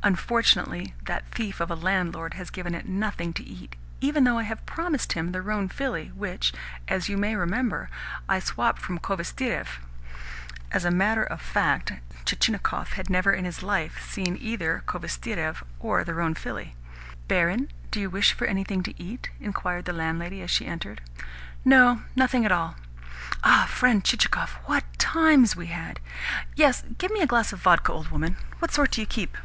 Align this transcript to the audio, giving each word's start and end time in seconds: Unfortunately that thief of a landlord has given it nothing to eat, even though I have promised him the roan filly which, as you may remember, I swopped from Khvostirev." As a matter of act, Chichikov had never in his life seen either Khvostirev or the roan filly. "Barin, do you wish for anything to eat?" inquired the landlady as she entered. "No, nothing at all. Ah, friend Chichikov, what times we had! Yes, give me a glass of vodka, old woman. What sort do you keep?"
Unfortunately 0.00 0.94
that 1.02 1.28
thief 1.32 1.58
of 1.58 1.72
a 1.72 1.74
landlord 1.74 2.34
has 2.34 2.48
given 2.50 2.72
it 2.72 2.88
nothing 2.88 3.32
to 3.32 3.42
eat, 3.42 3.74
even 4.00 4.22
though 4.22 4.38
I 4.38 4.44
have 4.44 4.64
promised 4.64 5.12
him 5.14 5.32
the 5.32 5.42
roan 5.42 5.68
filly 5.68 6.12
which, 6.14 6.52
as 6.86 7.08
you 7.08 7.18
may 7.18 7.34
remember, 7.34 7.90
I 8.28 8.38
swopped 8.38 8.80
from 8.80 9.00
Khvostirev." 9.00 9.66
As 10.70 10.84
a 10.84 10.92
matter 10.92 11.24
of 11.24 11.42
act, 11.56 11.92
Chichikov 12.24 12.92
had 12.92 13.10
never 13.10 13.32
in 13.32 13.44
his 13.44 13.60
life 13.62 14.08
seen 14.08 14.38
either 14.40 14.84
Khvostirev 14.86 15.64
or 15.80 16.04
the 16.04 16.14
roan 16.14 16.34
filly. 16.36 16.76
"Barin, 17.26 17.68
do 17.90 18.00
you 18.00 18.08
wish 18.08 18.32
for 18.34 18.46
anything 18.46 18.84
to 18.84 19.02
eat?" 19.02 19.30
inquired 19.40 19.84
the 19.84 19.92
landlady 19.92 20.40
as 20.42 20.50
she 20.50 20.64
entered. 20.64 21.00
"No, 21.64 22.02
nothing 22.14 22.44
at 22.46 22.52
all. 22.52 22.76
Ah, 23.42 23.66
friend 23.68 24.04
Chichikov, 24.04 24.50
what 24.66 24.84
times 24.96 25.56
we 25.56 25.66
had! 25.66 25.98
Yes, 26.54 26.84
give 26.98 27.10
me 27.10 27.20
a 27.20 27.26
glass 27.26 27.52
of 27.52 27.60
vodka, 27.60 27.92
old 27.92 28.08
woman. 28.08 28.36
What 28.60 28.72
sort 28.72 28.92
do 28.92 29.00
you 29.00 29.06
keep?" 29.06 29.36